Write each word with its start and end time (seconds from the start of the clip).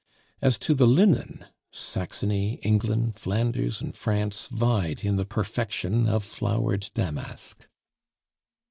As 0.41 0.57
to 0.57 0.73
the 0.73 0.87
linen 0.87 1.45
Saxony, 1.71 2.53
England, 2.63 3.19
Flanders, 3.19 3.81
and 3.81 3.95
France 3.95 4.47
vied 4.47 5.05
in 5.05 5.15
the 5.15 5.25
perfection 5.25 6.09
of 6.09 6.23
flowered 6.25 6.89
damask. 6.95 7.67